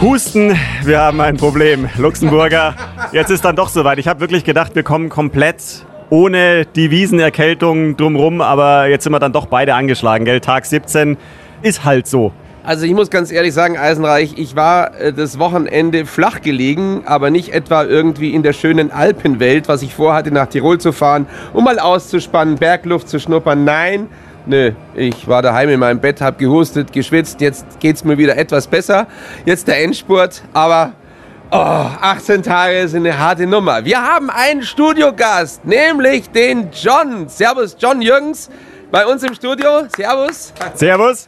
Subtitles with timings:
[0.00, 1.88] Husten, wir haben ein Problem.
[1.96, 2.76] Luxemburger,
[3.10, 3.98] jetzt ist dann doch soweit.
[3.98, 9.18] Ich habe wirklich gedacht, wir kommen komplett ohne die Wiesenerkältung drumrum, aber jetzt sind wir
[9.18, 10.40] dann doch beide angeschlagen, gell?
[10.40, 11.16] Tag 17
[11.62, 12.32] ist halt so.
[12.62, 17.30] Also ich muss ganz ehrlich sagen, Eisenreich, ich war äh, das Wochenende flach gelegen, aber
[17.30, 21.64] nicht etwa irgendwie in der schönen Alpenwelt, was ich vorhatte, nach Tirol zu fahren, um
[21.64, 23.64] mal auszuspannen, Bergluft zu schnuppern.
[23.64, 24.06] Nein,
[24.48, 27.42] Nö, ich war daheim in meinem Bett, hab gehustet, geschwitzt.
[27.42, 29.06] Jetzt geht's mir wieder etwas besser.
[29.44, 30.94] Jetzt der Endspurt, aber
[31.50, 33.84] oh, 18 Tage sind eine harte Nummer.
[33.84, 37.28] Wir haben einen Studiogast, nämlich den John.
[37.28, 38.48] Servus, John Jürgens
[38.90, 39.84] bei uns im Studio.
[39.94, 40.52] Servus.
[40.74, 41.26] Servus.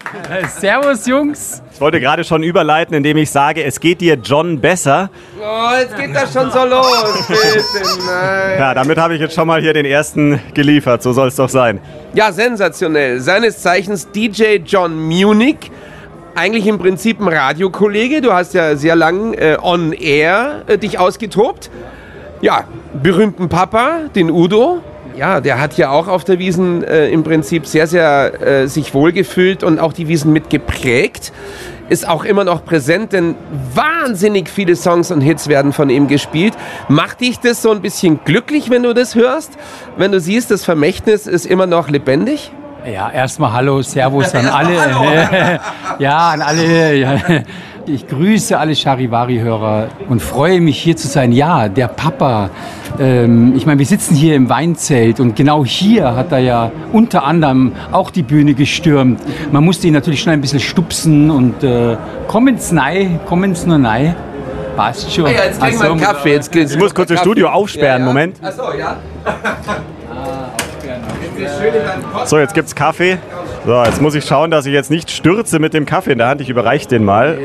[0.58, 1.62] Servus, Jungs.
[1.72, 5.10] Ich wollte gerade schon überleiten, indem ich sage, es geht dir John besser.
[5.40, 7.26] Oh, jetzt geht das schon so los.
[7.28, 8.58] Bitte, nein.
[8.58, 11.02] Ja, damit habe ich jetzt schon mal hier den ersten geliefert.
[11.02, 11.80] So soll es doch sein.
[12.14, 13.20] Ja, sensationell.
[13.20, 15.70] Seines Zeichens DJ John Munich.
[16.34, 18.20] Eigentlich im Prinzip ein Radiokollege.
[18.20, 21.70] Du hast ja sehr lang äh, on air äh, dich ausgetobt.
[22.40, 22.64] Ja,
[22.94, 24.80] berühmten Papa, den Udo.
[25.16, 28.94] Ja, der hat ja auch auf der Wiesen äh, im Prinzip sehr, sehr äh, sich
[28.94, 31.32] wohlgefühlt und auch die Wiesen mitgeprägt.
[31.88, 33.34] Ist auch immer noch präsent, denn
[33.74, 36.54] wahnsinnig viele Songs und Hits werden von ihm gespielt.
[36.88, 39.58] Macht dich das so ein bisschen glücklich, wenn du das hörst?
[39.96, 42.52] Wenn du siehst, das Vermächtnis ist immer noch lebendig?
[42.86, 45.60] Ja, erstmal Hallo, Servus an alle.
[45.98, 47.44] ja, an alle.
[47.86, 47.94] Ja.
[47.94, 51.32] Ich grüße alle Charivari-Hörer und freue mich hier zu sein.
[51.32, 52.50] Ja, der Papa.
[52.98, 57.24] Ähm, ich meine, wir sitzen hier im Weinzelt und genau hier hat er ja unter
[57.24, 59.20] anderem auch die Bühne gestürmt.
[59.52, 61.96] Man musste ihn natürlich schnell ein bisschen stupsen und äh,
[62.28, 64.14] kommen's nei, kommen's nur nei.
[64.76, 65.26] Passt schon.
[65.26, 66.32] Ah ja, jetzt kriegen wir so, einen Kaffee.
[66.32, 68.36] Jetzt, Ich muss kurz das Studio aufsperren, Moment.
[68.42, 68.96] Achso, ja.
[72.26, 73.18] So, jetzt gibt's Kaffee.
[73.66, 76.28] So, jetzt muss ich schauen, dass ich jetzt nicht stürze mit dem Kaffee in der
[76.28, 76.40] Hand.
[76.40, 77.38] Ich überreiche den mal.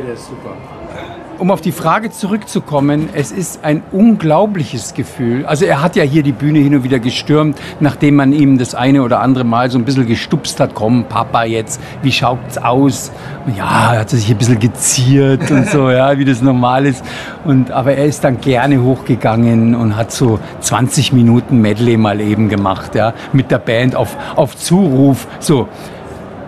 [1.38, 5.46] Um auf die Frage zurückzukommen, es ist ein unglaubliches Gefühl.
[5.46, 8.74] Also er hat ja hier die Bühne hin und wieder gestürmt, nachdem man ihm das
[8.74, 10.74] eine oder andere Mal so ein bisschen gestupst hat.
[10.74, 13.12] Komm, Papa, jetzt, wie schaut's aus?
[13.46, 17.04] Und ja, er hat sich ein bisschen geziert und so, ja, wie das normal ist.
[17.44, 22.48] Und, aber er ist dann gerne hochgegangen und hat so 20 Minuten Medley mal eben
[22.48, 25.28] gemacht, ja, mit der Band auf, auf Zuruf.
[25.40, 25.68] So,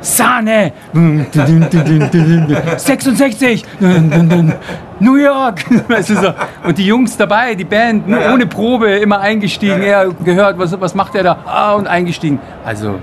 [0.02, 0.74] Sahne!
[2.78, 3.64] 66!
[5.00, 5.66] New York!
[5.90, 6.34] Weißt du so.
[6.64, 9.82] Und die Jungs dabei, die Band, nur ohne Probe, immer eingestiegen.
[9.82, 11.38] Er gehört, was, was macht er da?
[11.46, 12.40] Ah, und eingestiegen.
[12.66, 13.00] Also,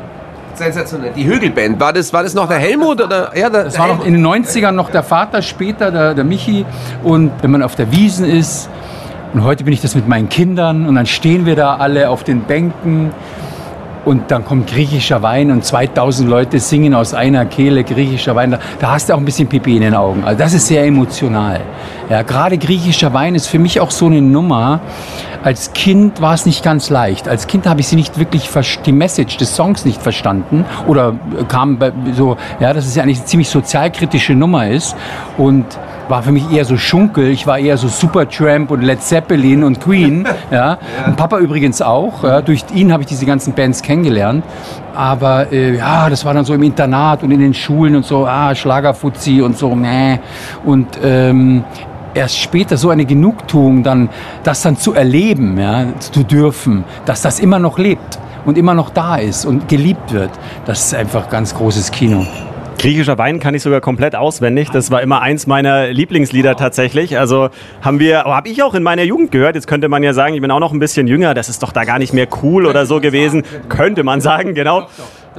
[0.55, 1.12] Sensationell.
[1.16, 3.00] Die Hügelband, war das, war das noch der Helmut?
[3.00, 3.37] Oder?
[3.37, 6.65] Ja, der, das war noch in den 90ern noch der Vater, später der, der Michi.
[7.03, 8.69] Und wenn man auf der Wiesen ist,
[9.32, 12.22] und heute bin ich das mit meinen Kindern, und dann stehen wir da alle auf
[12.22, 13.11] den Bänken.
[14.04, 18.59] Und dann kommt griechischer Wein und 2000 Leute singen aus einer Kehle griechischer Wein.
[18.78, 20.25] Da, hast du auch ein bisschen Pipi in den Augen.
[20.25, 21.60] Also das ist sehr emotional.
[22.10, 24.81] Ja, gerade griechischer Wein ist für mich auch so eine Nummer.
[25.43, 27.28] Als Kind war es nicht ganz leicht.
[27.28, 28.48] Als Kind habe ich sie nicht wirklich
[28.84, 31.14] die Message des Songs nicht verstanden oder
[31.48, 31.78] kam
[32.14, 34.97] so, ja, dass es ja eigentlich eine ziemlich sozialkritische Nummer ist
[35.37, 35.64] und
[36.09, 37.28] war für mich eher so Schunkel.
[37.28, 40.26] Ich war eher so Supertramp und Led Zeppelin und Queen.
[40.50, 40.78] Ja.
[41.06, 42.22] Und Papa übrigens auch.
[42.22, 42.41] Ja.
[42.42, 44.44] Durch ihn habe ich diese ganzen Bands kennengelernt.
[44.94, 48.26] Aber äh, ja, das war dann so im Internat und in den Schulen und so,
[48.26, 50.19] ah, Schlagerfuzzi und so, meh.
[50.64, 51.64] Und ähm,
[52.14, 54.09] erst später so eine Genugtuung, dann
[54.43, 58.91] das dann zu erleben, ja, zu dürfen, dass das immer noch lebt und immer noch
[58.91, 60.31] da ist und geliebt wird.
[60.66, 62.25] Das ist einfach ganz großes Kino.
[62.84, 64.69] Griechischer Wein kann ich sogar komplett auswendig.
[64.69, 67.19] Das war immer eins meiner Lieblingslieder tatsächlich.
[67.19, 67.49] Also
[67.81, 69.55] haben wir, habe ich auch in meiner Jugend gehört.
[69.55, 71.33] Jetzt könnte man ja sagen, ich bin auch noch ein bisschen jünger.
[71.33, 73.43] Das ist doch da gar nicht mehr cool oder so gewesen.
[73.70, 74.87] Könnte man sagen, genau.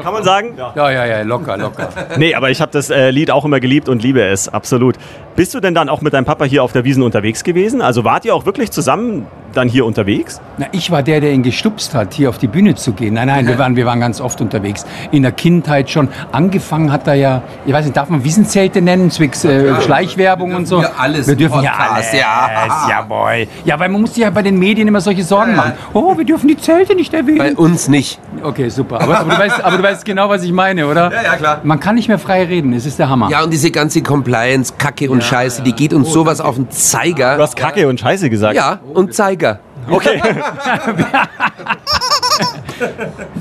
[0.02, 0.56] Kann man sagen?
[0.58, 1.90] Ja, ja, ja, locker, locker.
[2.18, 4.96] Nee, aber ich habe das äh, Lied auch immer geliebt und liebe es, absolut.
[5.36, 7.82] Bist du denn dann auch mit deinem Papa hier auf der Wiesen unterwegs gewesen?
[7.82, 10.40] Also wart ihr auch wirklich zusammen dann hier unterwegs?
[10.58, 13.14] Na, ich war der, der ihn gestupst hat, hier auf die Bühne zu gehen.
[13.16, 14.86] Nein, nein, wir waren, wir waren ganz oft unterwegs.
[15.12, 16.08] In der Kindheit schon.
[16.32, 20.68] Angefangen hat er ja, ich weiß nicht, darf man Wiesenzelte nennen, zwecks äh, Schleichwerbung und
[20.68, 20.82] so?
[20.82, 22.14] ja alles Wir dürfen ja Podcast, alles.
[22.14, 22.90] ja.
[22.90, 23.48] Ja, boy.
[23.66, 25.74] Ja, weil man muss sich ja bei den Medien immer solche Sorgen machen.
[25.94, 27.56] Oh, wir dürfen die Zelte nicht Bei erwähnen.
[27.58, 28.20] uns nicht.
[28.42, 29.02] Okay, super.
[29.02, 31.12] Aber, aber, du weißt, aber du weißt genau, was ich meine, oder?
[31.14, 31.60] Ja, ja, klar.
[31.64, 32.72] Man kann nicht mehr frei reden.
[32.74, 33.30] Es ist der Hammer.
[33.30, 36.72] Ja, und diese ganze Compliance, Kacke und Scheiße, die geht uns sowas auf den Du
[36.72, 37.38] Zeiger.
[37.38, 38.56] hast Kacke und Scheiße gesagt.
[38.56, 39.60] Ja, und Zeiger.
[39.90, 40.22] Okay.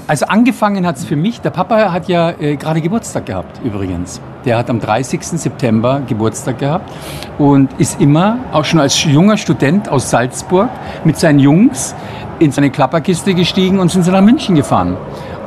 [0.07, 4.21] Also angefangen hat es für mich, der Papa hat ja äh, gerade Geburtstag gehabt übrigens.
[4.45, 5.25] Der hat am 30.
[5.25, 6.91] September Geburtstag gehabt
[7.39, 10.69] und ist immer, auch schon als junger Student aus Salzburg,
[11.05, 11.95] mit seinen Jungs
[12.39, 14.97] in seine Klapperkiste gestiegen und sind sie nach München gefahren.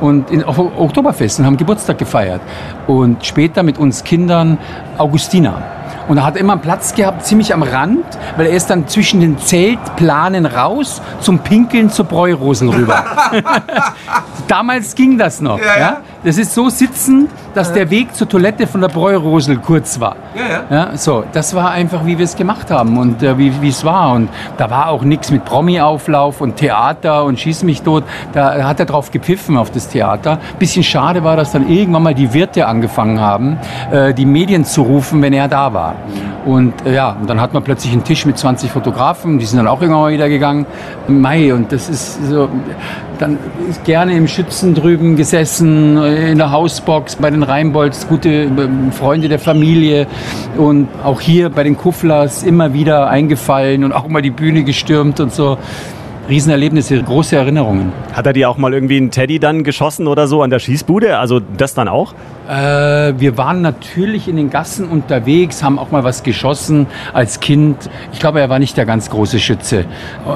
[0.00, 2.40] Und in, auf Oktoberfest und haben Geburtstag gefeiert.
[2.86, 4.58] Und später mit uns Kindern
[4.98, 5.62] Augustina.
[6.08, 8.04] Und er hat immer einen Platz gehabt, ziemlich am Rand,
[8.36, 13.04] weil er ist dann zwischen den Zeltplanen raus zum Pinkeln zur Bräurosel rüber.
[14.48, 15.58] Damals ging das noch.
[15.60, 15.96] Ja, ja.
[16.28, 20.14] Das ist so sitzen, dass der Weg zur Toilette von der Bräurosel kurz war.
[20.34, 20.96] Ja, ja.
[20.98, 24.12] so, das war einfach, wie wir es gemacht haben und äh, wie es war.
[24.12, 24.28] Und
[24.58, 28.04] da war auch nichts mit Promi-Auflauf und Theater und Schieß mich tot.
[28.34, 30.38] Da hat er drauf gepfiffen auf das Theater.
[30.58, 33.56] Bisschen schade war, dass dann irgendwann mal die Wirte angefangen haben,
[33.90, 35.94] äh, die Medien zu rufen, wenn er da war.
[36.44, 39.58] Und äh, ja, und dann hat man plötzlich einen Tisch mit 20 Fotografen, die sind
[39.58, 40.66] dann auch irgendwann mal wieder gegangen.
[41.08, 42.48] Mai, und das ist so,
[43.18, 43.38] dann
[43.68, 48.48] ist gerne im Schützen drüben gesessen, in der Hausbox bei den Rheinbolds, gute äh,
[48.92, 50.06] Freunde der Familie
[50.56, 55.20] und auch hier bei den Kufflers immer wieder eingefallen und auch mal die Bühne gestürmt
[55.20, 55.58] und so.
[56.28, 57.92] Riesenerlebnisse, große Erinnerungen.
[58.12, 61.18] Hat er dir auch mal irgendwie einen Teddy dann geschossen oder so an der Schießbude?
[61.18, 62.14] Also das dann auch?
[62.48, 67.90] Äh, wir waren natürlich in den Gassen unterwegs, haben auch mal was geschossen als Kind.
[68.12, 69.84] Ich glaube, er war nicht der ganz große Schütze.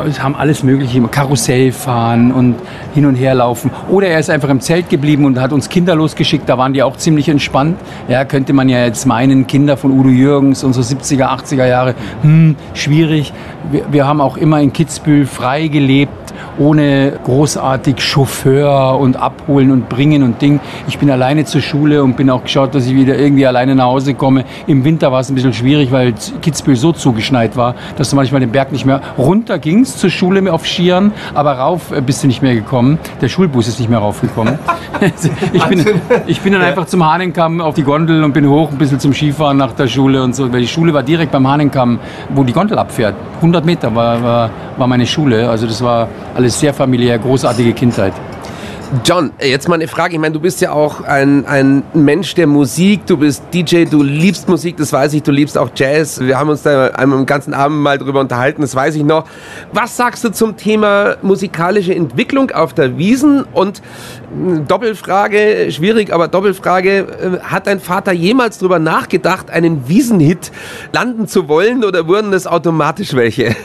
[0.05, 2.57] Wir haben alles Mögliche, Karussell fahren und
[2.95, 3.71] hin und her laufen.
[3.91, 6.49] Oder er ist einfach im Zelt geblieben und hat uns Kinder losgeschickt.
[6.49, 7.79] Da waren die auch ziemlich entspannt.
[8.09, 11.95] Ja, könnte man ja jetzt meinen, Kinder von Udo Jürgens und so 70er, 80er Jahre,
[12.23, 13.33] hm, schwierig.
[13.71, 19.89] Wir, wir haben auch immer in Kitzbühel frei gelebt ohne großartig Chauffeur und abholen und
[19.89, 20.61] bringen und Ding.
[20.89, 23.87] Ich bin alleine zur Schule und bin auch geschaut, dass ich wieder irgendwie alleine nach
[23.87, 24.45] Hause komme.
[24.67, 28.41] Im Winter war es ein bisschen schwierig, weil Kitzbühel so zugeschneit war, dass du manchmal
[28.41, 32.27] den Berg nicht mehr runter gingst zur Schule auf Skiern, aber rauf äh, bist du
[32.27, 32.99] nicht mehr gekommen.
[33.21, 34.59] Der Schulbus ist nicht mehr raufgekommen.
[35.53, 35.85] ich, bin,
[36.27, 39.13] ich bin dann einfach zum Hahnenkamm auf die Gondel und bin hoch ein bisschen zum
[39.13, 41.99] Skifahren nach der Schule und so, weil die Schule war direkt beim Hahnenkamm,
[42.31, 43.15] wo die Gondel abfährt.
[43.37, 48.13] 100 Meter war, war, war meine Schule, also das war alles sehr familiär, großartige Kindheit.
[49.05, 50.13] John, jetzt mal eine Frage.
[50.13, 53.07] Ich meine, du bist ja auch ein, ein Mensch der Musik.
[53.07, 55.23] Du bist DJ, du liebst Musik, das weiß ich.
[55.23, 56.21] Du liebst auch Jazz.
[56.21, 59.25] Wir haben uns da einmal im ganzen Abend mal drüber unterhalten, das weiß ich noch.
[59.73, 63.45] Was sagst du zum Thema musikalische Entwicklung auf der Wiesen?
[63.45, 63.81] Und
[64.31, 70.53] hm, Doppelfrage, schwierig, aber Doppelfrage, äh, hat dein Vater jemals drüber nachgedacht, einen Wiesenhit
[70.93, 73.57] landen zu wollen oder wurden das automatisch welche?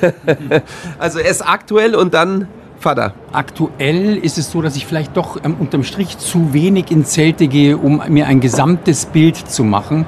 [0.99, 2.47] also erst aktuell und dann
[2.79, 3.13] Vater?
[3.31, 7.47] Aktuell ist es so, dass ich vielleicht doch ähm, unterm Strich zu wenig in Zelte
[7.47, 10.05] gehe, um mir ein gesamtes Bild zu machen.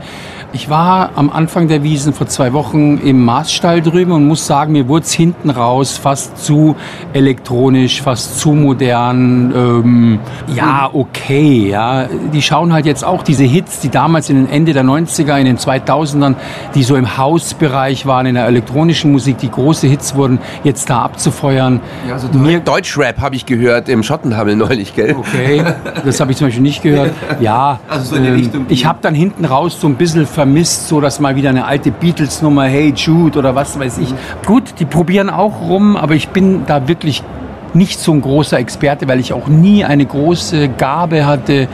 [0.52, 4.72] Ich war am Anfang der Wiesen vor zwei Wochen im Maßstall drüben und muss sagen,
[4.72, 6.76] mir wurde es hinten raus fast zu
[7.14, 9.54] elektronisch, fast zu modern.
[9.56, 10.20] Ähm,
[10.56, 12.08] ja, okay, ja.
[12.34, 15.46] Die schauen halt jetzt auch diese Hits, die damals in den Ende der 90er, in
[15.46, 16.34] den 2000ern,
[16.74, 21.04] die so im Hausbereich waren, in der elektronischen Musik, die große Hits wurden, jetzt da
[21.04, 21.80] abzufeuern.
[22.08, 25.16] Ja, also mir Deutschrap habe ich gehört im Schottenhammel neulich, gell?
[25.16, 25.64] Okay,
[26.04, 27.12] das habe ich zum Beispiel nicht gehört.
[27.40, 31.20] Ja, also so ähm, ich habe dann hinten raus so ein bisschen vermisst, so dass
[31.20, 34.14] mal wieder eine alte Beatles-Nummer, Hey Jude oder was weiß ich.
[34.46, 37.24] Gut, die probieren auch rum, aber ich bin da wirklich
[37.74, 41.68] nicht so ein großer Experte, weil ich auch nie eine große Gabe hatte,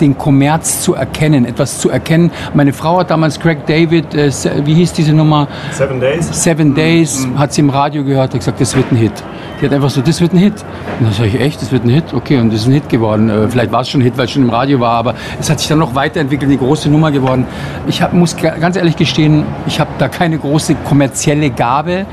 [0.00, 2.30] den Kommerz zu erkennen, etwas zu erkennen.
[2.54, 4.30] Meine Frau hat damals Craig David, äh,
[4.64, 5.48] wie hieß diese Nummer?
[5.72, 6.42] Seven Days.
[6.42, 7.38] Seven Days, mhm.
[7.38, 9.12] hat sie im Radio gehört, hat gesagt, das wird ein Hit.
[9.60, 10.54] Die hat einfach so, das wird ein Hit.
[10.98, 12.14] Und dann sage ich, echt, das wird ein Hit?
[12.14, 13.28] Okay, und das ist ein Hit geworden.
[13.28, 15.50] Äh, vielleicht war es schon ein Hit, weil es schon im Radio war, aber es
[15.50, 17.46] hat sich dann noch weiterentwickelt, eine große Nummer geworden.
[17.86, 22.06] Ich hab, muss ganz ehrlich gestehen, ich habe da keine große kommerzielle Gabe.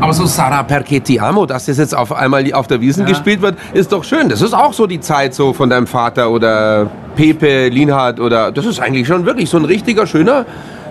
[0.00, 3.08] Aber so Sarah Perchetti Amo, dass das jetzt auf einmal auf der Wiesen ja.
[3.10, 4.28] gespielt wird, ist doch schön.
[4.28, 8.66] Das ist auch so die Zeit so von deinem Vater oder Pepe, Linhard oder das
[8.66, 10.46] ist eigentlich schon wirklich so ein richtiger schöner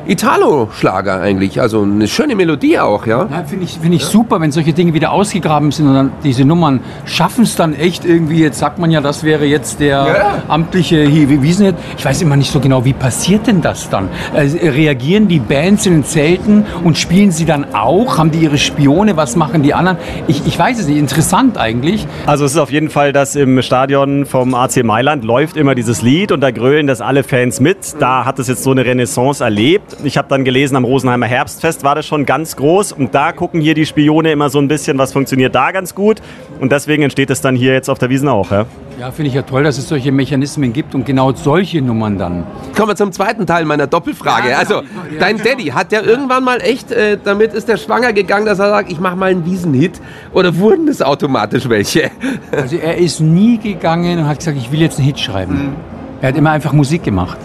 [0.07, 1.61] Italo-Schlager eigentlich.
[1.61, 3.27] Also eine schöne Melodie auch, ja.
[3.29, 4.07] ja Finde ich, find ich ja.
[4.07, 8.05] super, wenn solche Dinge wieder ausgegraben sind und dann diese Nummern schaffen es dann echt
[8.05, 8.41] irgendwie.
[8.41, 10.43] Jetzt sagt man ja, das wäre jetzt der ja.
[10.47, 11.07] amtliche
[11.41, 11.75] Wiesenhit.
[11.97, 14.09] Ich weiß immer nicht so genau, wie passiert denn das dann?
[14.33, 18.17] Äh, reagieren die Bands in den Zelten und spielen sie dann auch?
[18.17, 19.17] Haben die ihre Spione?
[19.17, 19.97] Was machen die anderen?
[20.27, 20.97] Ich, ich weiß es nicht.
[20.97, 22.07] Interessant eigentlich.
[22.25, 26.01] Also es ist auf jeden Fall, dass im Stadion vom AC Mailand läuft immer dieses
[26.01, 27.77] Lied und da grölen das alle Fans mit.
[27.99, 29.98] Da hat es jetzt so eine Renaissance erlebt.
[30.03, 33.59] Ich habe dann gelesen, am Rosenheimer Herbstfest war das schon ganz groß und da gucken
[33.59, 36.21] hier die Spione immer so ein bisschen, was funktioniert da ganz gut
[36.61, 38.49] und deswegen entsteht es dann hier jetzt auf der Wiesen auch.
[38.49, 38.65] Ja,
[38.97, 42.45] Ja, finde ich ja toll, dass es solche Mechanismen gibt und genau solche Nummern dann.
[42.75, 44.49] Kommen wir zum zweiten Teil meiner Doppelfrage.
[44.49, 44.79] Ja, genau.
[44.79, 44.89] Also,
[45.19, 48.69] dein Daddy, hat der irgendwann mal echt, äh, damit ist der schwanger gegangen, dass er
[48.69, 49.99] sagt, ich mache mal einen Wiesenhit?
[50.33, 52.11] Oder wurden es automatisch welche?
[52.51, 55.75] Also er ist nie gegangen und hat gesagt, ich will jetzt einen Hit schreiben.
[56.21, 57.37] Er hat immer einfach Musik gemacht.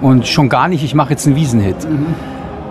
[0.00, 1.76] Und schon gar nicht, ich mache jetzt einen Wiesenhit.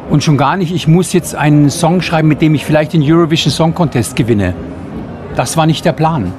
[0.10, 3.02] Und schon gar nicht, ich muss jetzt einen Song schreiben, mit dem ich vielleicht den
[3.02, 4.54] Eurovision Song Contest gewinne.
[5.36, 6.32] Das war nicht der Plan.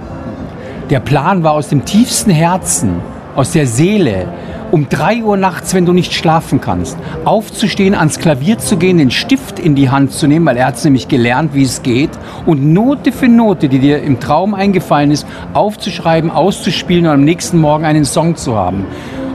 [0.90, 3.00] Der Plan war aus dem tiefsten Herzen,
[3.34, 4.28] aus der Seele,
[4.70, 9.10] um drei Uhr nachts, wenn du nicht schlafen kannst, aufzustehen, ans Klavier zu gehen, den
[9.10, 12.10] Stift in die Hand zu nehmen, weil er hat es nämlich gelernt, wie es geht,
[12.44, 17.60] und Note für Note, die dir im Traum eingefallen ist, aufzuschreiben, auszuspielen und am nächsten
[17.60, 18.84] Morgen einen Song zu haben.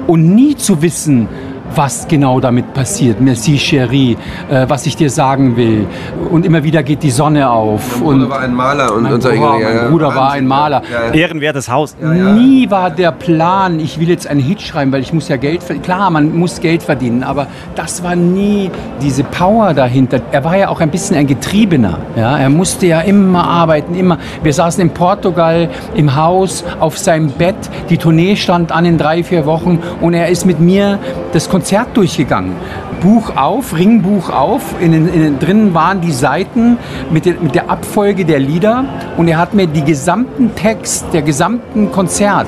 [0.07, 1.27] Und nie zu wissen,
[1.75, 3.21] was genau damit passiert.
[3.21, 4.17] Merci, Chérie,
[4.49, 5.87] äh, was ich dir sagen will.
[6.29, 8.01] Und immer wieder geht die Sonne auf.
[8.01, 9.81] und war ein Maler und, mein solche Bruder, ja, ja.
[9.81, 10.81] mein Bruder war ein Maler.
[11.13, 11.95] Ehrenwertes Haus.
[11.99, 15.63] Nie war der Plan, ich will jetzt einen Hit schreiben, weil ich muss ja Geld
[15.63, 15.83] verdienen.
[15.83, 18.71] Klar, man muss Geld verdienen, aber das war nie
[19.01, 20.19] diese Power dahinter.
[20.31, 21.99] Er war ja auch ein bisschen ein Getriebener.
[22.15, 22.37] Ja?
[22.37, 24.17] Er musste ja immer arbeiten, immer.
[24.43, 27.55] Wir saßen in Portugal im Haus auf seinem Bett.
[27.89, 30.99] Die Tournee stand an in drei, vier Wochen und er ist mit mir
[31.33, 31.58] das Konzert
[31.93, 32.53] durchgegangen.
[33.01, 36.77] Buch auf, Ringbuch auf, in den, in den, drinnen waren die Seiten
[37.11, 38.85] mit, der- mit der Abfolge der Lieder
[39.17, 42.47] und er hat mir die gesamten Text, der gesamten Konzert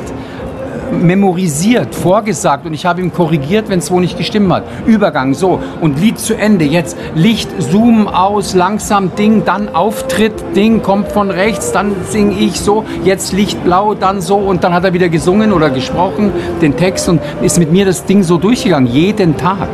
[0.92, 4.64] memorisiert, vorgesagt und ich habe ihm korrigiert, wenn es wo nicht gestimmt hat.
[4.86, 6.66] Übergang, so und Lied zu Ende.
[6.66, 12.60] Jetzt Licht, Zoom aus, langsam Ding, dann Auftritt, Ding kommt von rechts, dann singe ich
[12.60, 16.32] so, jetzt Licht blau, dann so und dann hat er wieder gesungen oder gesprochen,
[16.62, 19.70] den Text und ist mit mir das Ding so durchgegangen, jeden Tag.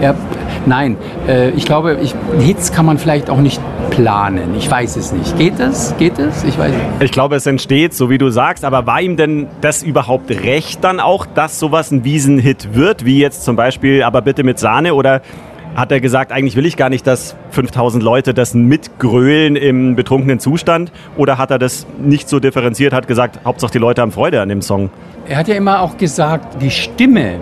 [0.00, 0.14] Er,
[0.66, 0.96] nein,
[1.28, 3.60] äh, ich glaube, ich, Hits kann man vielleicht auch nicht
[3.94, 4.54] planen.
[4.56, 5.38] Ich weiß es nicht.
[5.38, 5.94] Geht es?
[5.98, 6.42] Geht es?
[6.44, 6.84] Ich weiß nicht.
[7.00, 10.82] Ich glaube, es entsteht, so wie du sagst, aber war ihm denn das überhaupt recht
[10.82, 14.94] dann auch, dass sowas ein Wiesenhit wird, wie jetzt zum Beispiel Aber bitte mit Sahne
[14.94, 15.22] oder
[15.76, 20.38] hat er gesagt, eigentlich will ich gar nicht, dass 5000 Leute das mitgrölen im betrunkenen
[20.38, 24.40] Zustand oder hat er das nicht so differenziert, hat gesagt, Hauptsache die Leute haben Freude
[24.40, 24.90] an dem Song?
[25.28, 27.38] Er hat ja immer auch gesagt, die Stimme,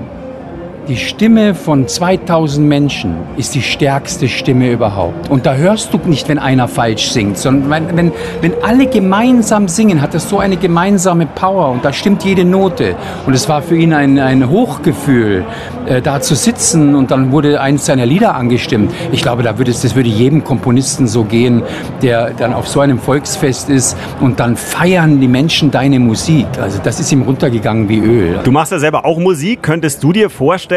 [0.89, 5.31] die Stimme von 2000 Menschen ist die stärkste Stimme überhaupt.
[5.31, 9.69] Und da hörst du nicht, wenn einer falsch singt, sondern wenn, wenn, wenn alle gemeinsam
[9.69, 12.97] singen, hat das so eine gemeinsame Power und da stimmt jede Note.
[13.27, 15.45] Und es war für ihn ein, ein Hochgefühl,
[15.87, 18.93] äh, da zu sitzen und dann wurde eins seiner Lieder angestimmt.
[19.13, 21.63] Ich glaube, da würde es, das würde jedem Komponisten so gehen,
[22.03, 26.47] der dann auf so einem Volksfest ist und dann feiern die Menschen deine Musik.
[26.61, 28.41] Also das ist ihm runtergegangen wie Öl.
[28.43, 29.63] Du machst ja selber auch Musik.
[29.63, 30.72] Könntest du dir vorstellen,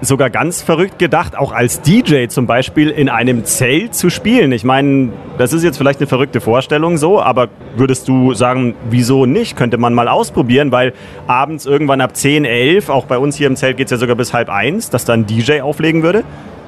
[0.00, 4.52] sogar ganz verrückt gedacht, auch als DJ zum Beispiel in einem Zelt zu spielen?
[4.52, 9.26] Ich meine, das ist jetzt vielleicht eine verrückte Vorstellung so, aber würdest du sagen, wieso
[9.26, 9.56] nicht?
[9.56, 10.92] Könnte man mal ausprobieren, weil
[11.26, 14.16] abends irgendwann ab 10, 11, auch bei uns hier im Zelt geht es ja sogar
[14.16, 16.24] bis halb eins, dass da ein DJ auflegen würde?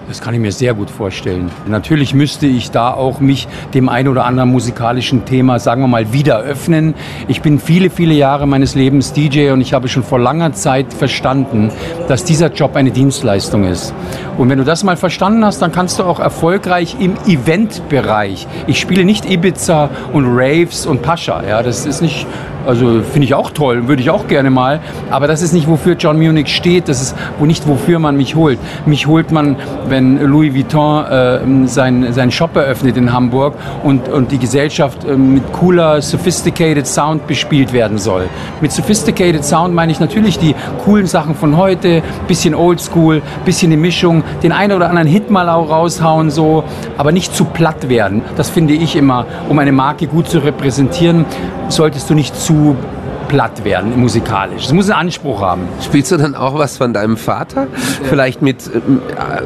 [0.08, 1.50] Das kann ich mir sehr gut vorstellen.
[1.66, 6.12] Natürlich müsste ich da auch mich dem ein oder anderen musikalischen Thema, sagen wir mal,
[6.12, 6.94] wieder öffnen.
[7.28, 10.92] Ich bin viele, viele Jahre meines Lebens DJ und ich habe schon vor langer Zeit
[10.92, 11.70] verstanden,
[12.08, 13.94] dass dieser Job eine Dienstleistung ist.
[14.38, 18.46] Und wenn du das mal verstanden hast, dann kannst du auch erfolgreich im Eventbereich.
[18.66, 21.42] Ich spiele nicht Ibiza und Raves und Pascha.
[21.46, 22.26] Ja, das ist nicht,
[22.66, 24.80] also finde ich auch toll, würde ich auch gerne mal.
[25.10, 26.88] Aber das ist nicht, wofür John Munich steht.
[26.88, 28.58] Das ist nicht, wofür man mich holt.
[28.86, 29.56] Mich holt man,
[29.88, 35.16] wenn Louis Vuitton äh, seinen sein Shop eröffnet in Hamburg und, und die Gesellschaft äh,
[35.16, 38.28] mit cooler, sophisticated Sound bespielt werden soll.
[38.60, 40.54] Mit sophisticated Sound meine ich natürlich die
[40.84, 45.48] coolen Sachen von heute, bisschen Oldschool, bisschen die Mischung, den einen oder anderen Hit mal
[45.48, 46.64] auch raushauen, so,
[46.96, 48.22] aber nicht zu platt werden.
[48.36, 51.24] Das finde ich immer, um eine Marke gut zu repräsentieren,
[51.68, 52.51] solltest du nicht zu
[53.28, 54.66] platt werden musikalisch.
[54.66, 55.62] Es muss einen Anspruch haben.
[55.80, 57.66] Spielst du dann auch was von deinem Vater?
[58.02, 58.80] Vielleicht mit, äh,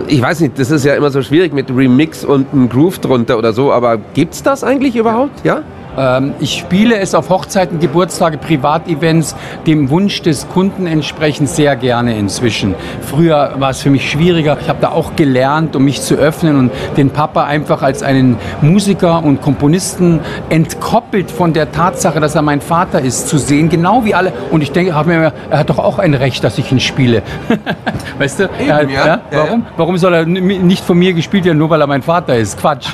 [0.08, 3.38] ich weiß nicht, das ist ja immer so schwierig mit Remix und einem Groove drunter
[3.38, 5.44] oder so, aber gibt's das eigentlich überhaupt?
[5.44, 5.62] Ja?
[5.96, 9.36] Ähm, ich spiele es auf Hochzeiten, Geburtstage, Privatevents
[9.66, 12.74] dem Wunsch des Kunden entsprechend sehr gerne inzwischen.
[13.02, 14.56] Früher war es für mich schwieriger.
[14.60, 18.36] Ich habe da auch gelernt, um mich zu öffnen und den Papa einfach als einen
[18.60, 24.04] Musiker und Komponisten entkoppelt von der Tatsache, dass er mein Vater ist, zu sehen, genau
[24.04, 24.32] wie alle.
[24.50, 27.22] Und ich denke, hab mir, er hat doch auch ein Recht, dass ich ihn spiele.
[28.18, 28.50] weißt du?
[28.58, 29.06] er, ja.
[29.06, 29.60] Ja, Warum?
[29.60, 29.66] ja.
[29.76, 32.58] Warum soll er nicht von mir gespielt werden, nur weil er mein Vater ist?
[32.58, 32.88] Quatsch.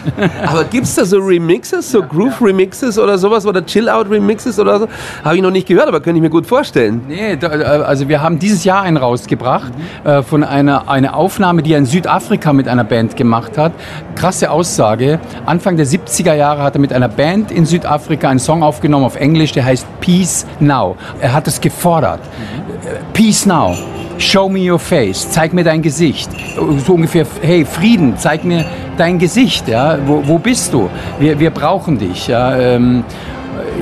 [0.47, 4.89] Aber gibt's da so Remixes, so Groove-Remixes, Remixes oder sowas oder Chill-Out-Remixes oder so?
[5.25, 7.03] Habe ich noch nicht gehört, aber könnte ich mir gut vorstellen.
[7.09, 9.73] Nee, äh, also wir haben dieses Jahr einen rausgebracht
[10.05, 13.73] äh, von einer eine Aufnahme, die er in Südafrika mit einer Band gemacht hat.
[14.17, 15.19] Krasse Aussage.
[15.47, 19.17] Anfang der 70er Jahre hat er mit einer Band in Südafrika einen Song aufgenommen auf
[19.17, 20.97] Englisch, der heißt Peace Now.
[21.21, 22.21] Er hat es gefordert.
[22.85, 23.77] Äh, Peace Now.
[24.19, 26.31] Show me your face, zeig mir dein Gesicht.
[26.87, 28.65] So ungefähr, hey, Frieden, zeig mir
[28.97, 29.69] dein Gesicht.
[29.69, 29.99] Ja?
[30.07, 30.89] Wo, wo bist du?
[31.19, 32.29] Wir, wir brauchen dich.
[32.29, 32.57] Ja?
[32.57, 33.05] Ähm,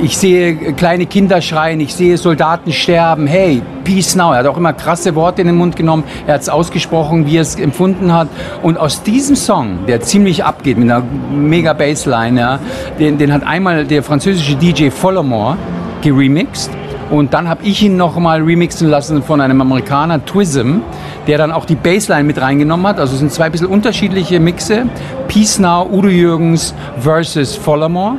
[0.03, 3.27] ich sehe kleine Kinder schreien, ich sehe Soldaten sterben.
[3.27, 4.33] Hey, Peace Now.
[4.33, 6.05] Er hat auch immer krasse Worte in den Mund genommen.
[6.27, 8.29] Er hat es ausgesprochen, wie er es empfunden hat.
[8.63, 12.59] Und aus diesem Song, der ziemlich abgeht mit einer mega Bassline, ja,
[12.99, 15.57] den, den hat einmal der französische DJ Follamore
[16.03, 16.71] geremixed.
[17.11, 20.79] Und dann habe ich ihn noch mal remixen lassen von einem Amerikaner, Twism,
[21.27, 23.01] der dann auch die Bassline mit reingenommen hat.
[23.01, 24.87] Also es sind zwei bisschen unterschiedliche Mixe.
[25.27, 28.17] Peace Now, Udo Jürgens versus Follamore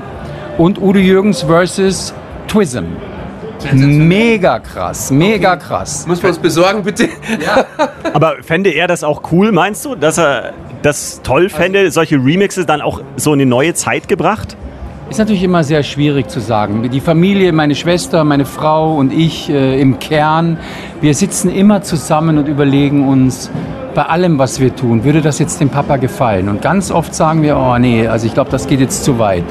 [0.58, 2.14] und Udo Jürgens versus
[2.48, 2.84] Twism.
[3.74, 6.06] Mega krass, mega krass.
[6.08, 7.10] Muss man uns besorgen, bitte?
[8.14, 12.66] Aber fände er das auch cool, meinst du, dass er das toll fände, solche Remixes
[12.66, 14.58] dann auch so in eine neue Zeit gebracht?
[15.12, 16.90] Ist natürlich immer sehr schwierig zu sagen.
[16.90, 20.58] Die Familie, meine Schwester, meine Frau und ich äh, im Kern,
[21.02, 23.52] wir sitzen immer zusammen und überlegen uns,
[23.94, 26.48] bei allem, was wir tun, würde das jetzt dem Papa gefallen?
[26.48, 29.44] Und ganz oft sagen wir, oh nee, also ich glaube, das geht jetzt zu weit.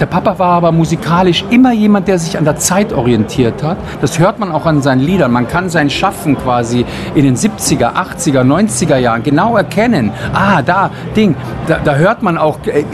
[0.00, 3.78] Der Papa war aber musikalisch immer jemand, der sich an der Zeit orientiert hat.
[4.00, 5.32] Das hört man auch an seinen Liedern.
[5.32, 6.84] Man kann sein Schaffen quasi
[7.16, 10.12] in den 70er, 80er, 90er Jahren genau erkennen.
[10.32, 11.34] Ah, da, Ding.
[11.66, 12.84] Da, da hört man auch, äh,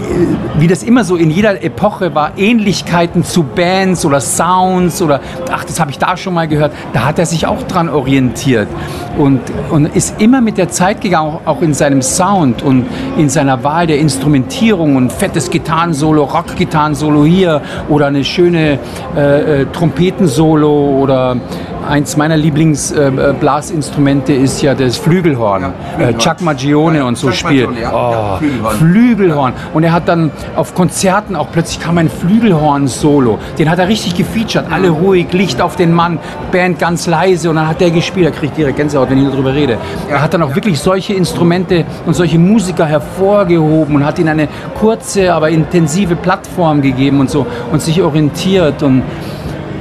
[0.59, 5.21] wie das immer so in jeder Epoche war, Ähnlichkeiten zu Bands oder Sounds oder,
[5.53, 6.73] ach, das habe ich da schon mal gehört.
[6.95, 8.69] Da hat er sich auch dran orientiert
[9.19, 13.63] und, und ist immer mit der Zeit gegangen, auch in seinem Sound und in seiner
[13.63, 16.25] Wahl der Instrumentierung und fettes Gitarrensolo,
[16.95, 18.79] Rock-Gitarrensolo hier oder eine schöne
[19.17, 21.37] äh, äh, Trompetensolo oder
[21.89, 25.73] eins meiner Lieblingsblasinstrumente ist ja das Flügelhorn.
[25.99, 27.71] Äh, Chuck Magione und so Chuck spielt.
[27.71, 28.77] Magione, ja, Oh, ja, Flügelhorn.
[28.77, 29.53] Flügelhorn.
[29.73, 33.39] Und er hat dann auf Konzerten auch plötzlich kam ein Flügelhorn-Solo.
[33.59, 34.67] Den hat er richtig gefeatured.
[34.71, 36.19] Alle ruhig, Licht auf den Mann,
[36.53, 38.27] Band ganz leise und dann hat der gespielt.
[38.27, 39.79] Da kriege ich direkt Gänsehaut, wenn ich darüber rede.
[40.09, 44.49] Er hat dann auch wirklich solche Instrumente und solche Musiker hervorgehoben und hat ihnen eine
[44.79, 49.03] kurze, aber intensive Plattform gegeben und so und sich orientiert und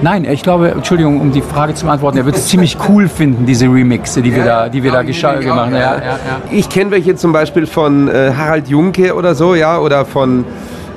[0.03, 3.45] Nein, ich glaube, Entschuldigung, um die Frage zu beantworten, er wird es ziemlich cool finden,
[3.45, 5.73] diese Remixe, die wir da, die wir da gescha- gemacht haben.
[5.73, 6.17] Ja, ja, ja.
[6.51, 10.43] Ich kenne welche zum Beispiel von äh, Harald Junke oder so, ja, oder von,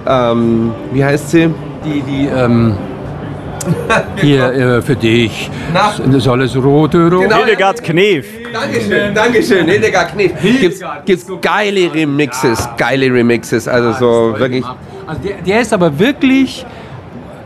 [0.09, 1.55] ähm, wie heißt sie?
[1.85, 2.75] Die, die, ähm,
[4.17, 5.93] hier äh, für dich Na?
[6.19, 7.19] soll es rote, rote.
[7.29, 7.37] Genau.
[7.37, 8.27] Hildegard Knef.
[8.53, 10.33] Dankeschön, Dankeschön, Hildegard Knef.
[10.43, 14.65] Gibt's, gibt's geile Remixes, geile Remixes, also so wirklich.
[15.07, 16.67] Also der, der ist aber wirklich.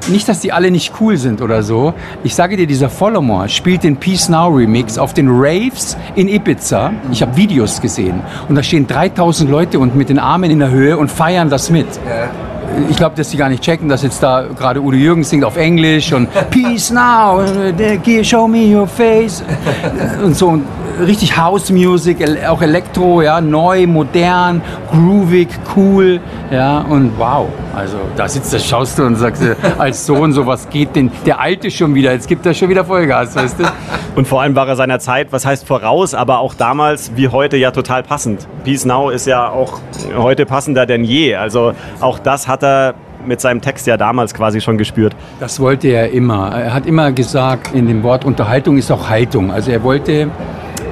[0.08, 1.94] Nicht, dass die alle nicht cool sind oder so.
[2.24, 6.92] Ich sage dir, dieser Follower spielt den Peace Now Remix auf den Raves in Ibiza.
[7.12, 8.20] Ich habe Videos gesehen.
[8.48, 11.70] Und da stehen 3000 Leute und mit den Armen in der Höhe und feiern das
[11.70, 11.86] mit.
[12.88, 15.56] Ich glaube, dass die gar nicht checken, dass jetzt da gerade Udo Jürgens singt auf
[15.56, 19.42] Englisch und Peace Now, äh, show me your face
[20.24, 20.60] und so.
[21.00, 27.48] Richtig House Music, auch Elektro, ja, neu, modern, groovig, cool, ja, und wow.
[27.74, 31.10] Also da sitzt, da schaust du und sagst äh, als Sohn, so was geht denn
[31.24, 32.12] der Alte schon wieder?
[32.12, 33.64] Jetzt gibt er schon wieder Vollgas, weißt du?
[34.16, 37.56] Und vor allem war er seiner Zeit, was heißt voraus, aber auch damals wie heute
[37.56, 38.46] ja total passend.
[38.64, 39.80] Peace Now ist ja auch
[40.16, 41.36] heute passender denn je.
[41.36, 42.94] Also auch das hat er
[43.24, 45.14] mit seinem Text ja damals quasi schon gespürt.
[45.38, 46.50] Das wollte er immer.
[46.52, 49.52] Er hat immer gesagt, in dem Wort Unterhaltung ist auch Haltung.
[49.52, 50.30] Also er wollte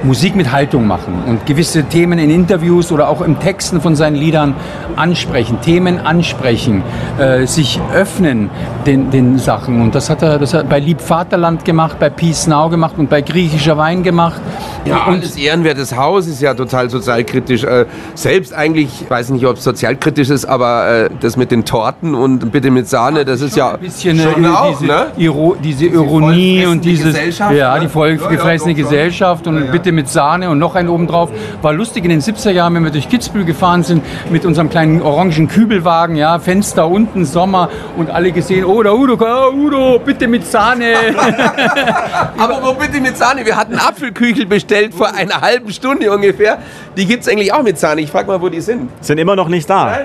[0.03, 4.15] Musik mit Haltung machen und gewisse Themen in Interviews oder auch im Texten von seinen
[4.15, 4.55] Liedern
[4.95, 6.83] ansprechen, Themen ansprechen,
[7.19, 8.49] äh, sich öffnen
[8.85, 9.81] den, den Sachen.
[9.81, 12.95] Und das hat er, das hat er bei Lieb Vaterland gemacht, bei Peace Now gemacht
[12.97, 14.41] und bei Griechischer Wein gemacht.
[14.85, 17.63] Ja, und alles ehrenwertes Haus ist ja total sozialkritisch.
[17.63, 17.85] Äh,
[18.15, 22.15] selbst eigentlich, ich weiß nicht, ob es sozialkritisch ist, aber äh, das mit den Torten
[22.15, 25.07] und bitte mit Sahne, das ist ja ein bisschen schon äh, auch, diese, ne?
[25.17, 27.81] Iro, diese Ironie und Gesellschaft, ja ne?
[27.81, 31.73] die vollgefressene Ja, ja, Gesellschaft und Ja, bitte mit Sahne und noch einen obendrauf war
[31.73, 35.47] lustig in den 70er Jahren wenn wir durch Kitzbühel gefahren sind mit unserem kleinen orangen
[35.47, 40.45] Kübelwagen ja Fenster unten Sommer und alle gesehen oh der Udo oh, Udo bitte mit
[40.45, 40.93] Sahne
[42.37, 43.45] Aber wo bitte mit Sahne?
[43.45, 46.59] Wir hatten Apfelküchel bestellt vor einer halben Stunde ungefähr.
[46.95, 48.01] Die gibt es eigentlich auch mit Sahne.
[48.01, 48.89] Ich frage mal, wo die sind.
[49.01, 49.97] Sind immer noch nicht da.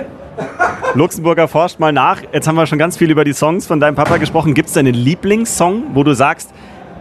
[0.95, 2.23] Luxemburger forscht mal nach.
[2.33, 4.55] Jetzt haben wir schon ganz viel über die Songs von deinem Papa gesprochen.
[4.55, 6.51] Gibt es denn einen Lieblingssong, wo du sagst,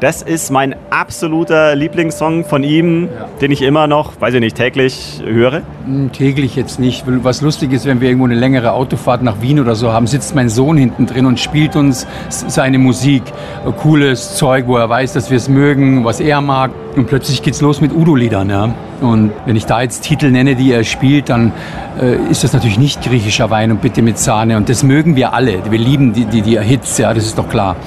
[0.04, 3.08] Das ist mein absoluter Lieblingssong von ihm,
[3.39, 5.62] den ich immer noch, weiß ich nicht, täglich höre.
[5.86, 7.06] Hm, Täglich jetzt nicht.
[7.08, 10.36] Was lustig ist, wenn wir irgendwo eine längere Autofahrt nach Wien oder so haben, sitzt
[10.36, 13.24] mein Sohn hinten drin und spielt uns seine Musik.
[13.66, 16.72] Äh, Cooles Zeug, wo er weiß, dass wir es mögen, was er mag.
[16.98, 18.50] Und plötzlich geht's los mit Udo-Liedern.
[18.50, 18.76] Ja?
[19.00, 21.54] Und wenn ich da jetzt Titel nenne, die er spielt, dann
[22.02, 24.58] äh, ist das natürlich nicht griechischer Wein und bitte mit Sahne.
[24.58, 25.60] Und das mögen wir alle.
[25.70, 27.78] Wir lieben die, die, die Hits, ja, das ist doch klar.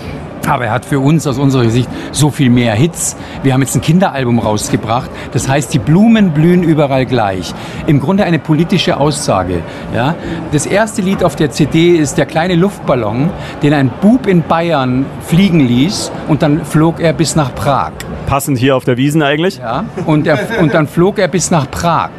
[0.47, 3.17] Aber er hat für uns aus unserer Sicht so viel mehr Hits.
[3.43, 5.11] Wir haben jetzt ein Kinderalbum rausgebracht.
[5.33, 7.55] Das heißt, die Blumen blühen überall gleich.
[7.87, 9.63] Im Grunde eine politische Aussage.
[9.95, 10.15] Ja?
[10.53, 13.31] Das erste Lied auf der CD ist der kleine Luftballon,
[13.63, 17.93] den ein Bub in Bayern fliegen ließ und dann flog er bis nach Prag.
[18.27, 19.59] Passend hier auf der Wiesen eigentlich.
[19.59, 19.85] Ja?
[20.05, 22.11] Und, er, und dann flog er bis nach Prag.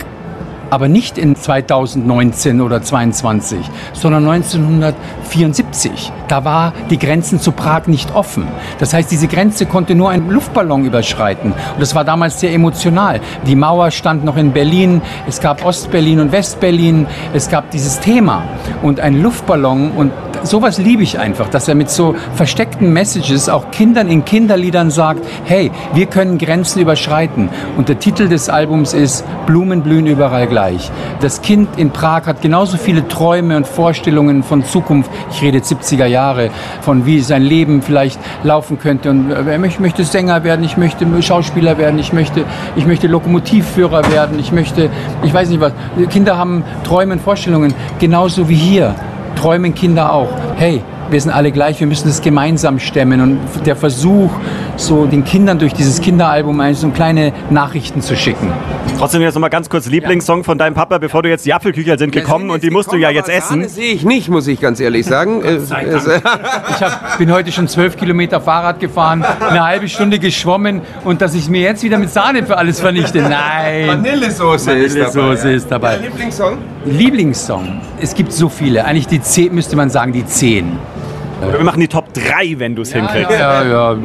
[0.69, 3.59] Aber nicht in 2019 oder 22,
[3.93, 6.11] sondern 1974.
[6.27, 8.47] Da war die Grenzen zu Prag nicht offen.
[8.79, 11.51] Das heißt, diese Grenze konnte nur ein Luftballon überschreiten.
[11.51, 13.21] Und das war damals sehr emotional.
[13.45, 15.01] Die Mauer stand noch in Berlin.
[15.27, 17.07] Es gab Ostberlin und Westberlin.
[17.33, 18.43] Es gab dieses Thema.
[18.81, 20.11] Und ein Luftballon und
[20.43, 25.25] sowas liebe ich einfach, dass er mit so versteckten Messages auch Kindern in Kinderliedern sagt,
[25.45, 27.49] hey, wir können Grenzen überschreiten.
[27.77, 30.91] Und der Titel des Albums ist Blumen blühen überall gleich.
[31.19, 35.09] Das Kind in Prag hat genauso viele Träume und Vorstellungen von Zukunft.
[35.31, 36.49] Ich rede jetzt 70er Jahre,
[36.81, 39.09] von wie sein Leben vielleicht laufen könnte.
[39.09, 42.45] Und äh, ich möchte Sänger werden, ich möchte Schauspieler werden, ich möchte,
[42.75, 44.89] ich möchte Lokomotivführer werden, ich möchte,
[45.23, 45.73] ich weiß nicht was.
[46.09, 48.95] Kinder haben Träume und Vorstellungen, genauso wie hier
[49.37, 50.29] träumen Kinder auch.
[50.57, 53.21] Hey, wir sind alle gleich, wir müssen das gemeinsam stemmen.
[53.21, 54.31] Und der Versuch,
[54.75, 58.51] so den Kindern durch dieses Kinderalbum eigentlich so kleine Nachrichten zu schicken.
[58.97, 62.11] Trotzdem jetzt nochmal ganz kurz Lieblingssong von deinem Papa, bevor du jetzt die Apfelküchel sind
[62.11, 63.61] gekommen und die musst du ja jetzt essen.
[63.61, 65.43] Das sehe ich nicht, muss ich ganz ehrlich sagen.
[66.77, 71.33] Ich hab, bin heute schon zwölf Kilometer Fahrrad gefahren, eine halbe Stunde geschwommen und dass
[71.33, 73.21] ich mir jetzt wieder mit Sahne für alles vernichte.
[73.21, 73.87] Nein.
[73.87, 75.15] Vanillesoße ist dabei.
[75.15, 75.95] Vanillesoße ist dabei.
[75.95, 76.57] Dein Lieblingssong?
[76.89, 77.81] Lieblingssong.
[78.01, 78.85] Es gibt so viele.
[78.85, 80.77] Eigentlich die zehn, müsste man sagen, die zehn.
[81.51, 83.31] Wir machen die Top 3, wenn du es hinkriegst.
[83.31, 83.93] Ja, ja.
[83.93, 83.97] Äh,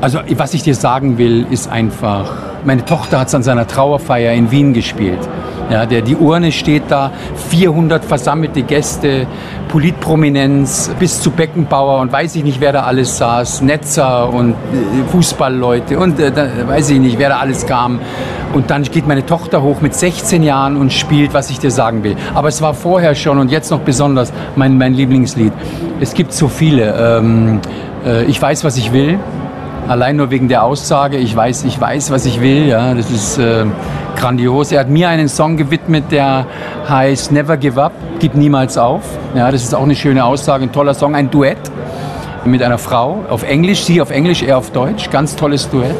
[0.00, 2.32] also was ich dir sagen will, ist einfach,
[2.64, 5.18] meine Tochter hat es an seiner Trauerfeier in Wien gespielt.
[5.70, 7.12] Ja, der, die Urne steht da,
[7.50, 9.28] 400 versammelte Gäste,
[9.68, 14.56] Politprominenz bis zu Beckenbauer und weiß ich nicht, wer da alles saß, Netzer und äh,
[15.12, 18.00] Fußballleute und äh, da, weiß ich nicht, wer da alles kam.
[18.52, 22.02] Und dann geht meine Tochter hoch mit 16 Jahren und spielt, was ich dir sagen
[22.02, 22.16] will.
[22.34, 25.52] Aber es war vorher schon und jetzt noch besonders mein, mein Lieblingslied.
[26.00, 27.18] Es gibt so viele.
[27.20, 27.60] Ähm,
[28.04, 29.20] äh, ich weiß, was ich will.
[29.88, 32.66] Allein nur wegen der Aussage, ich weiß, ich weiß, was ich will.
[32.66, 33.64] Ja, das ist äh,
[34.16, 34.70] grandios.
[34.72, 36.46] Er hat mir einen Song gewidmet, der
[36.88, 39.02] heißt Never Give Up, gib niemals auf.
[39.34, 41.58] Ja, das ist auch eine schöne Aussage, ein toller Song, ein Duett
[42.44, 45.10] mit einer Frau auf Englisch, sie auf Englisch, er auf Deutsch.
[45.10, 45.94] Ganz tolles Duett.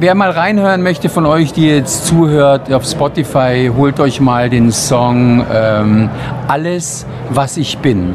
[0.00, 4.70] Wer mal reinhören möchte von euch, die jetzt zuhört auf Spotify, holt euch mal den
[4.70, 6.08] Song ähm,
[6.46, 8.14] Alles, was ich bin.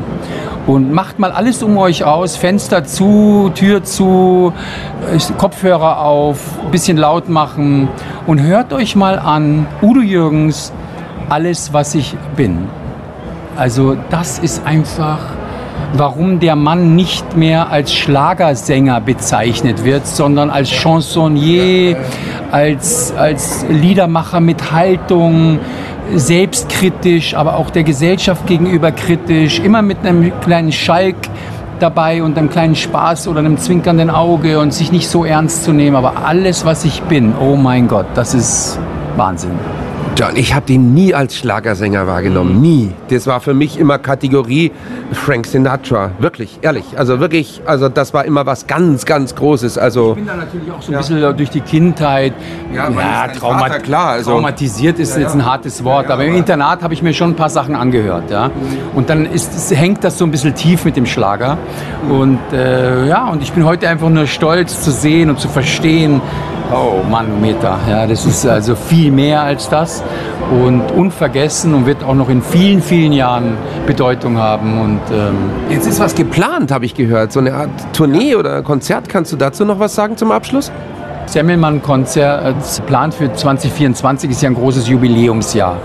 [0.65, 4.54] Und macht mal alles um euch aus, Fenster zu, Tür zu,
[5.13, 6.39] äh, Kopfhörer auf,
[6.71, 7.89] bisschen laut machen
[8.28, 10.71] und hört euch mal an, Udo Jürgens,
[11.30, 12.67] Alles, was ich bin.
[13.56, 15.19] Also das ist einfach,
[15.93, 21.97] warum der Mann nicht mehr als Schlagersänger bezeichnet wird, sondern als Chansonnier,
[22.52, 25.60] als, als Liedermacher mit Haltung,
[26.15, 31.15] selbstkritisch, aber auch der Gesellschaft gegenüber kritisch, immer mit einem kleinen Schalk
[31.80, 35.73] dabei und einem kleinen Spaß oder einem zwinkernden Auge und sich nicht so ernst zu
[35.73, 35.95] nehmen.
[35.95, 38.80] Aber alles, was ich bin, oh mein Gott, das ist
[39.17, 39.82] Wahnsinn.
[40.15, 42.62] John, ich habe den nie als Schlagersänger wahrgenommen.
[42.62, 42.91] Nie.
[43.10, 44.71] Das war für mich immer Kategorie
[45.12, 46.12] Frank Sinatra.
[46.19, 46.86] Wirklich, ehrlich.
[46.95, 49.80] Also wirklich, also das war immer was ganz, ganz Großes.
[49.80, 52.34] Also Ich bin da natürlich auch so ein bisschen durch die Kindheit
[52.71, 56.84] Ja, es dein Vater, klar, also- traumatisiert ist jetzt ein hartes Wort, aber im Internat
[56.84, 58.30] habe ich mir schon ein paar Sachen angehört.
[58.30, 58.52] Ja?
[58.93, 61.58] Und dann ist, hängt das so ein bisschen tief mit dem Schlager.
[62.08, 66.21] Und äh, ja, und ich bin heute einfach nur stolz zu sehen und zu verstehen,
[66.71, 70.02] oh Manometer, ja, das ist also viel mehr als das
[70.51, 74.79] und unvergessen und wird auch noch in vielen, vielen Jahren Bedeutung haben.
[74.79, 75.35] Und ähm,
[75.69, 77.31] jetzt ist was geplant, habe ich gehört.
[77.31, 79.09] So eine Art Tournee oder Konzert.
[79.09, 80.71] Kannst du dazu noch was sagen zum Abschluss?
[81.25, 85.77] Semmelmann-Konzert als Plan für 2024 ist ja ein großes Jubiläumsjahr.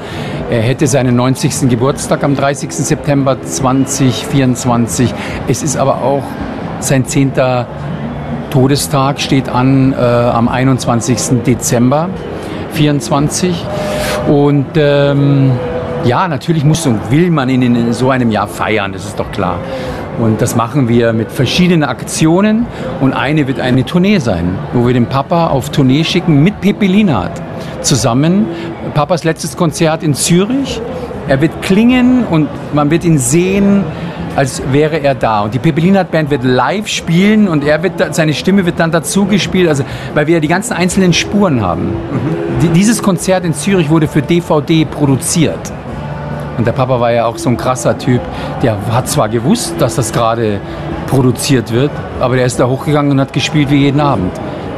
[0.51, 1.69] Er hätte seinen 90.
[1.69, 2.73] Geburtstag am 30.
[2.73, 5.15] September 2024.
[5.47, 6.25] Es ist aber auch
[6.81, 7.33] sein 10.
[8.51, 11.43] Todestag, steht an äh, am 21.
[11.47, 12.09] Dezember
[12.73, 13.65] 24.
[14.29, 15.53] Und ähm,
[16.05, 19.31] ja, natürlich muss und will man ihn in so einem Jahr feiern, das ist doch
[19.33, 19.59] klar.
[20.19, 22.67] Und das machen wir mit verschiedenen Aktionen
[23.01, 27.41] und eine wird eine Tournee sein, wo wir den Papa auf Tournee schicken mit Pepelinat
[27.83, 28.47] zusammen.
[28.95, 30.81] Papas letztes Konzert in Zürich.
[31.29, 33.85] Er wird klingen und man wird ihn sehen,
[34.39, 35.41] als wäre er da.
[35.41, 39.25] Und die Pepelinat Band wird live spielen und er wird, seine Stimme wird dann dazu
[39.25, 39.83] gespielt, also,
[40.15, 41.97] weil wir ja die ganzen einzelnen Spuren haben.
[42.63, 45.59] Die, dieses Konzert in Zürich wurde für DVD produziert.
[46.57, 48.21] Und der Papa war ja auch so ein krasser Typ.
[48.63, 50.61] Der hat zwar gewusst, dass das gerade
[51.09, 54.31] produziert wird, aber der ist da hochgegangen und hat gespielt wie jeden Abend.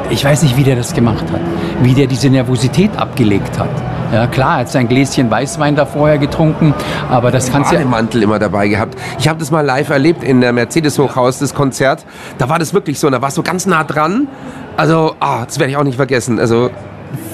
[0.09, 1.40] Ich weiß nicht, wie der das gemacht hat,
[1.83, 3.68] wie der diese Nervosität abgelegt hat.
[4.12, 6.75] Ja, klar, er hat sein Gläschen Weißwein da vorher getrunken,
[7.09, 7.81] aber das kannst du ja.
[7.81, 8.99] Bademantel immer dabei gehabt.
[9.20, 12.05] Ich habe das mal live erlebt in der Mercedes-Hochhaus, das Konzert.
[12.38, 14.27] Da war das wirklich so, da war so ganz nah dran.
[14.77, 16.40] Also, ah, das werde ich auch nicht vergessen.
[16.40, 16.70] Also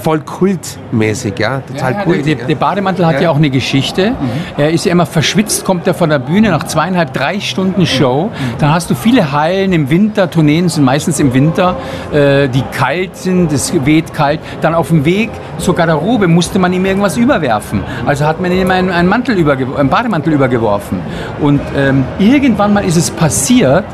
[0.07, 2.23] voll kultmäßig, ja, total Ja, ja, cool.
[2.23, 3.29] der, der Bademantel hat ja.
[3.29, 4.12] Auch eine Geschichte.
[4.57, 8.31] Er ist ja immer verschwitzt, kommt er von der Bühne nach zweieinhalb, drei Stunden Show.
[8.61, 11.75] Dann hast du viele Hallen im Winter, Tourneen sind meistens im Winter,
[12.12, 14.38] äh, die kalt sind, es weht kalt.
[14.61, 17.83] Dann auf dem Weg zur Garderobe musste man ihm irgendwas überwerfen.
[18.07, 21.01] Also hat man ihm einen, einen, Mantel überge einen Bademantel übergeworfen.
[21.40, 23.85] Und ähm, irgendwann mal ist es passiert,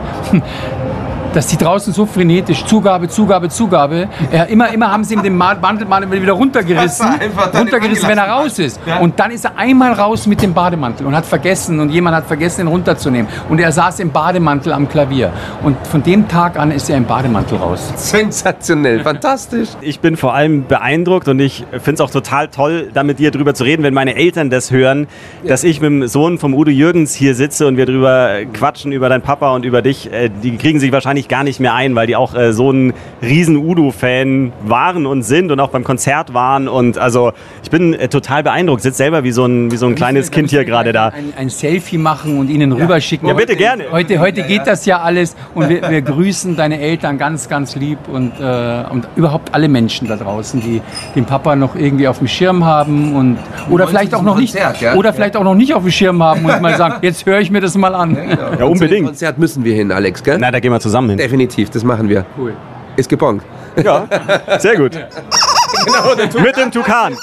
[1.34, 5.36] dass die draußen so frenetisch Zugabe, Zugabe, Zugabe, ja, immer, immer haben sie ihm den
[5.36, 7.06] Ma- Mantel mal wieder runtergerissen,
[7.54, 8.80] runtergerissen, wenn er raus ist.
[9.00, 12.26] Und dann ist er einmal raus mit dem Bademantel und hat vergessen und jemand hat
[12.26, 13.28] vergessen, ihn runterzunehmen.
[13.48, 15.32] Und er saß im Bademantel am Klavier.
[15.62, 17.92] Und von dem Tag an ist er im Bademantel raus.
[17.96, 19.68] Sensationell, fantastisch.
[19.80, 23.30] Ich bin vor allem beeindruckt und ich finde es auch total toll, da mit dir
[23.30, 25.06] drüber zu reden, wenn meine Eltern das hören,
[25.46, 29.08] dass ich mit dem Sohn vom Udo Jürgens hier sitze und wir drüber quatschen über
[29.08, 30.12] deinen Papa und über dich.
[30.12, 32.92] Äh, Die kriegen sich wahrscheinlich gar nicht mehr ein, weil die auch äh, so ein
[33.22, 36.68] riesen Udo-Fan waren und sind und auch beim Konzert waren.
[36.68, 37.32] Und also
[37.62, 40.50] ich bin äh, total beeindruckt, sitze selber wie so ein, wie so ein kleines Kind
[40.50, 41.08] hier gerade da.
[41.08, 43.28] Ein, ein Selfie machen und ihnen rüberschicken.
[43.28, 43.84] Ja, bitte, gerne.
[43.90, 47.98] Heute, heute geht das ja alles und wir, wir grüßen deine Eltern ganz, ganz lieb
[48.08, 50.80] und, äh, und überhaupt alle Menschen da draußen, die
[51.14, 53.38] den Papa noch irgendwie auf dem Schirm haben und
[53.70, 54.94] oder vielleicht auch noch nicht Konzert, ja?
[54.94, 57.50] oder vielleicht auch noch nicht auf dem Schirm haben und mal sagen, jetzt höre ich
[57.50, 58.16] mir das mal an.
[58.16, 59.06] Ja, Zu dem unbedingt.
[59.06, 60.38] Konzert müssen wir hin, Alex, gell?
[60.40, 61.18] Na, da gehen wir zusammen hin.
[61.18, 62.24] Definitiv, das machen wir.
[62.36, 62.54] Cool.
[62.96, 63.42] Ist gebongt.
[63.82, 64.06] Ja,
[64.58, 64.92] sehr gut.
[66.42, 67.16] Mit dem Tukan.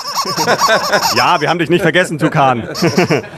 [1.15, 2.67] ja, wir haben dich nicht vergessen, Tukan.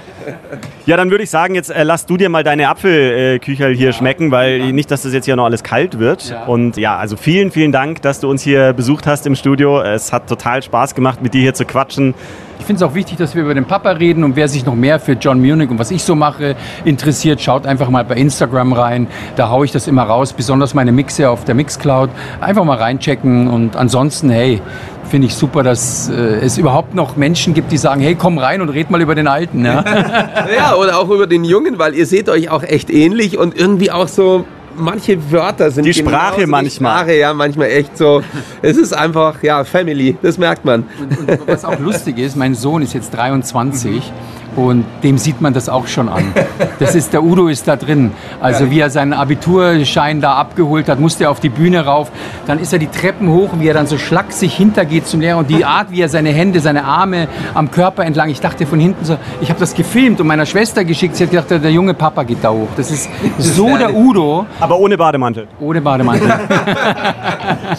[0.85, 4.31] ja, dann würde ich sagen, jetzt äh, lass du dir mal deine Apfelküchel hier schmecken,
[4.31, 6.29] weil nicht, dass das jetzt hier noch alles kalt wird.
[6.29, 6.45] Ja.
[6.45, 9.81] Und ja, also vielen, vielen Dank, dass du uns hier besucht hast im Studio.
[9.81, 12.13] Es hat total Spaß gemacht, mit dir hier zu quatschen.
[12.61, 14.75] Ich finde es auch wichtig, dass wir über den Papa reden und wer sich noch
[14.75, 18.73] mehr für John Munich und was ich so mache interessiert, schaut einfach mal bei Instagram
[18.73, 19.07] rein.
[19.35, 22.11] Da haue ich das immer raus, besonders meine Mixe auf der Mixcloud.
[22.39, 24.61] Einfach mal reinchecken und ansonsten, hey,
[25.09, 28.61] finde ich super, dass äh, es überhaupt noch Menschen gibt, die sagen, hey, komm rein
[28.61, 29.65] und red mal über den Alten.
[29.65, 29.83] Ja?
[30.55, 33.89] Ja, oder auch über den Jungen, weil ihr seht euch auch echt ähnlich und irgendwie
[33.89, 34.45] auch so.
[34.75, 36.63] Manche Wörter sind Die Sprache manchmal.
[36.63, 38.21] Die Sprache, ja, manchmal echt so.
[38.61, 40.85] Es ist einfach, ja, Family, das merkt man.
[40.99, 44.11] Und, und was auch lustig ist, mein Sohn ist jetzt 23
[44.55, 46.33] und dem sieht man das auch schon an.
[46.79, 48.11] Das ist, der Udo ist da drin.
[48.41, 52.11] Also wie er seinen Abiturschein da abgeholt hat, musste er auf die Bühne rauf.
[52.47, 55.49] Dann ist er die Treppen hoch, wie er dann so schlaksig hintergeht zum Lehrer und
[55.49, 58.29] die Art, wie er seine Hände, seine Arme am Körper entlang.
[58.29, 61.15] Ich dachte von hinten so, ich habe das gefilmt und meiner Schwester geschickt.
[61.15, 62.69] Sie hat gedacht, der junge Papa geht da hoch.
[62.75, 65.47] Das ist so der Udo Aber ohne Bademantel.
[65.59, 66.27] ohne Bademantel.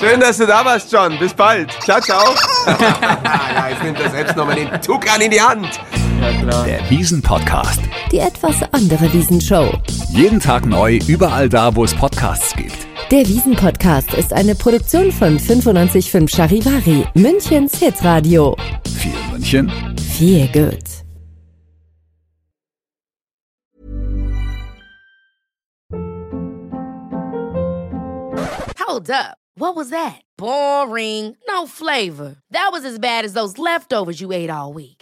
[0.01, 1.19] Schön, dass du da warst, John.
[1.19, 1.71] Bis bald.
[1.83, 2.23] Ciao, ciao.
[2.67, 5.81] ja, jetzt nimmt er selbst nochmal den Tukan in die Hand.
[6.23, 7.81] Der Wiesen-Podcast.
[8.13, 9.73] Die etwas andere Wiesenshow.
[10.11, 12.87] Jeden Tag neu, überall da, wo es Podcasts gibt.
[13.11, 18.57] Der Wiesen-Podcast ist eine Produktion von 955 Charivari, Münchens Hitradio.
[18.97, 20.85] Viel München, Viel gut.
[28.79, 29.39] Hold up.
[29.57, 30.21] What was that?
[30.39, 31.37] Boring.
[31.49, 32.37] No flavor.
[32.53, 35.02] That was as bad as those leftovers you ate all week.